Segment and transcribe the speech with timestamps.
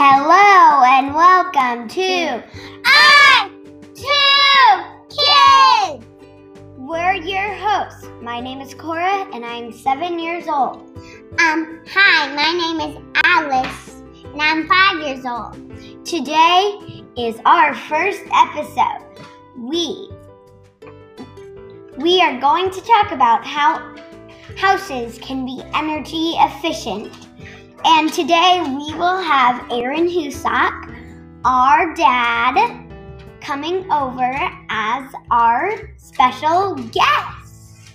[0.00, 2.40] Hello and welcome to
[2.84, 3.50] I
[3.96, 6.06] Two Kids.
[6.76, 8.08] We're your hosts.
[8.22, 10.96] My name is Cora and I'm seven years old.
[11.40, 15.54] Um, hi, my name is Alice, and I'm five years old.
[16.06, 19.04] Today is our first episode.
[19.56, 20.12] We
[21.96, 23.96] we are going to talk about how
[24.56, 27.27] houses can be energy efficient.
[27.84, 30.94] And today we will have Aaron Husak,
[31.44, 32.86] our dad,
[33.40, 34.34] coming over
[34.68, 37.94] as our special guest.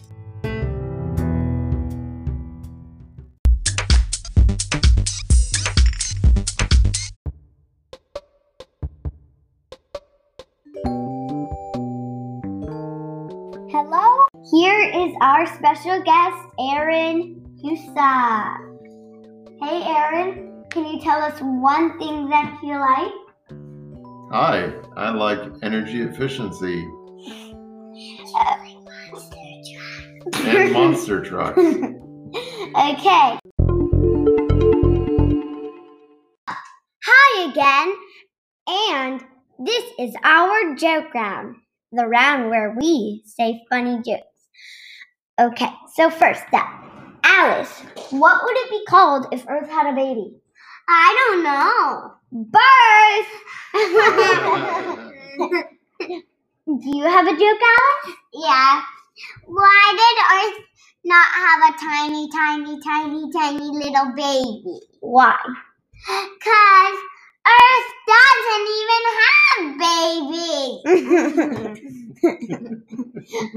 [13.70, 18.73] Hello, here is our special guest, Aaron Husak.
[19.62, 23.14] Hey, Aaron, can you tell us one thing that you like?
[24.32, 26.82] Hi, I like energy efficiency
[30.36, 31.58] and monster trucks.
[31.60, 33.40] okay.
[37.06, 37.94] Hi again,
[38.68, 39.24] and
[39.60, 41.56] this is our joke round,
[41.92, 44.24] the round where we say funny jokes.
[45.40, 46.93] Okay, so first up,
[47.34, 47.82] Alice,
[48.12, 50.34] what would it be called if Earth had a baby?
[50.90, 52.14] I don't know.
[52.32, 53.32] Birth!
[56.68, 58.16] Do you have a joke, Alice?
[58.34, 58.82] yeah.
[59.46, 60.60] Why did Earth
[61.06, 64.80] not have a tiny, tiny, tiny, tiny little baby?
[65.02, 65.38] Why?
[66.08, 67.00] Because
[67.48, 69.80] Earth doesn't even have
[70.86, 71.84] babies.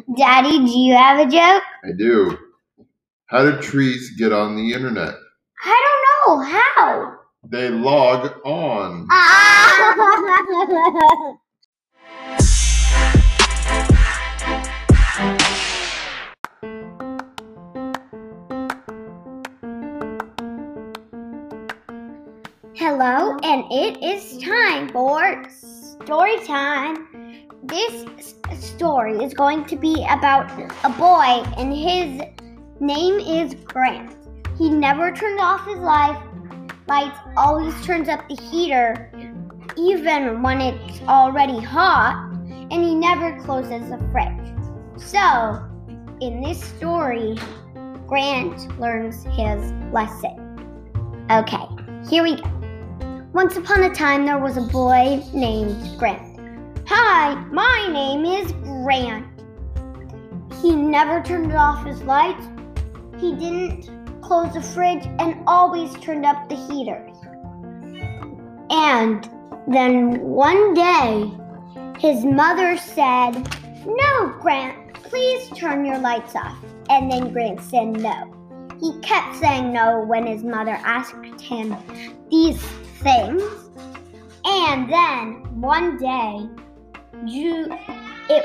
[0.19, 1.62] Daddy, do you have a joke?
[1.84, 2.38] I do.
[3.37, 5.15] How do trees get on the internet?
[5.62, 6.41] I don't know.
[6.42, 7.19] How?
[7.47, 9.06] They log on.
[9.11, 11.37] Ah.
[22.75, 27.06] Hello, and it is time for story time.
[27.65, 28.06] This
[28.59, 30.50] story is going to be about
[30.84, 32.22] a boy, and his
[32.81, 34.16] name is Grant.
[34.59, 36.22] He never turns off his light,
[36.88, 39.10] lights, always turns up the heater,
[39.76, 42.32] even when it's already hot,
[42.70, 44.54] and he never closes the fridge.
[44.98, 45.62] So,
[46.20, 47.36] in this story,
[48.06, 50.42] Grant learns his lesson.
[51.31, 51.66] Okay,
[52.09, 52.50] here we go.
[53.32, 56.41] Once upon a time, there was a boy named Grant.
[56.88, 59.26] Hi, my name is Grant.
[60.62, 62.47] He never turned off his lights.
[63.19, 63.91] He didn't
[64.22, 67.16] close the fridge and always turned up the heaters.
[68.71, 69.28] And
[69.69, 71.31] then one day,
[71.99, 73.32] his mother said,
[73.87, 76.59] No, Grant, please turn your lights off.
[76.91, 78.32] And then Grant said no.
[78.81, 81.75] He kept saying no when his mother asked him
[82.31, 82.60] these
[83.03, 83.43] things.
[84.44, 86.48] And then one day,
[87.25, 87.69] Ju-
[88.28, 88.44] it,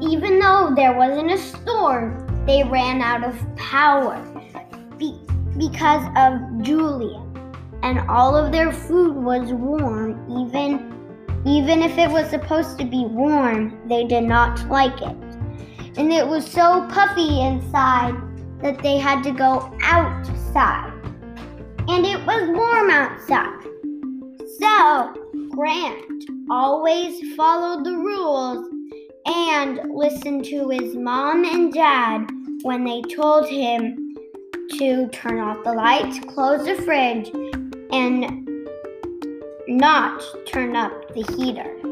[0.00, 4.20] even though there wasn't a storm, they ran out of power
[4.98, 5.20] be-
[5.56, 7.22] because of Julia.
[7.82, 10.90] And all of their food was warm, even
[11.46, 15.16] even if it was supposed to be warm, they did not like it.
[15.96, 18.14] And it was so puffy inside
[18.60, 20.92] that they had to go outside.
[21.88, 23.64] And it was warm outside.
[24.60, 25.14] So,
[25.50, 28.68] Grant always followed the rules
[29.30, 32.26] and listened to his mom and dad
[32.62, 34.16] when they told him
[34.78, 37.30] to turn off the lights, close the fridge,
[37.92, 38.48] and
[39.68, 41.89] not turn up the heater.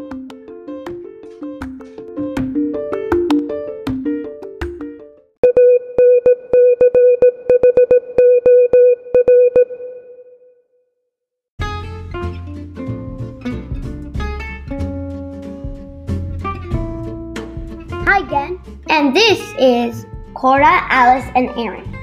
[18.19, 18.61] Hi again,
[18.91, 20.05] and this is
[20.35, 21.97] Cora, Alice, and Aaron.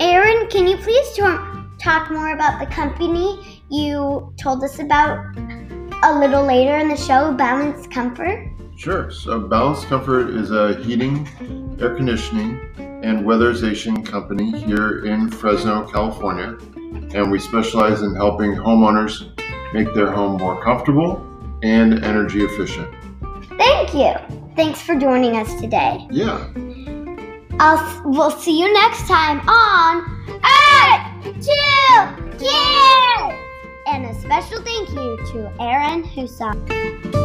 [0.00, 5.36] Aaron, can you please talk more about the company you told us about
[6.02, 8.50] a little later in the show, Balanced Comfort?
[8.74, 9.10] Sure.
[9.10, 11.28] So, Balanced Comfort is a heating,
[11.78, 16.56] air conditioning, and weatherization company here in Fresno, California.
[17.14, 19.28] And we specialize in helping homeowners
[19.74, 21.22] make their home more comfortable
[21.62, 22.88] and energy efficient.
[23.58, 24.40] Thank you.
[24.60, 26.06] Thanks for joining us today.
[26.10, 26.46] Yeah.
[27.58, 33.40] I'll we'll see you next time on Earth Two Kids,
[33.86, 37.19] and a special thank you to Aaron Husak.